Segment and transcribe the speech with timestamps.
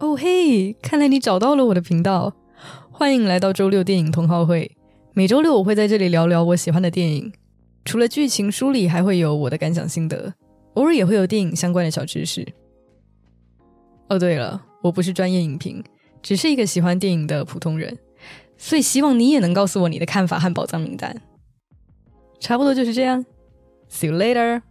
[0.00, 2.32] 哦嘿，看来你找到了我的频道，
[2.90, 4.74] 欢迎来到周六电影同好会。
[5.12, 7.30] 每周六我会在这里聊聊我喜欢的电影，
[7.84, 10.32] 除了剧情梳理，还会有我的感想心得，
[10.72, 12.46] 偶尔也会有电影相关的小知识。
[14.08, 15.84] 哦，对了，我不是专业影评，
[16.22, 17.98] 只是一个喜欢电影的普通人，
[18.56, 21.14] 所以希望你也能告诉我你的看法和宝藏名单。
[22.38, 23.22] 差不多就是这样
[23.90, 24.62] ，See you later。